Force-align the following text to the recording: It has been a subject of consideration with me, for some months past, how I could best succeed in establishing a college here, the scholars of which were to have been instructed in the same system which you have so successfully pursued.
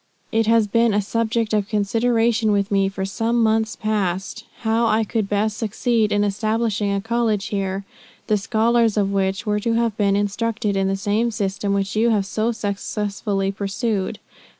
It 0.31 0.47
has 0.47 0.65
been 0.65 0.95
a 0.95 0.99
subject 1.03 1.53
of 1.53 1.67
consideration 1.69 2.51
with 2.51 2.71
me, 2.71 2.89
for 2.89 3.05
some 3.05 3.43
months 3.43 3.75
past, 3.75 4.45
how 4.61 4.87
I 4.87 5.03
could 5.03 5.29
best 5.29 5.57
succeed 5.57 6.11
in 6.11 6.23
establishing 6.23 6.91
a 6.91 6.99
college 6.99 7.45
here, 7.49 7.85
the 8.25 8.35
scholars 8.37 8.97
of 8.97 9.11
which 9.11 9.45
were 9.45 9.59
to 9.59 9.73
have 9.73 9.95
been 9.97 10.15
instructed 10.15 10.75
in 10.75 10.87
the 10.87 10.97
same 10.97 11.29
system 11.29 11.71
which 11.75 11.95
you 11.95 12.09
have 12.09 12.25
so 12.25 12.51
successfully 12.51 13.51
pursued. 13.51 14.17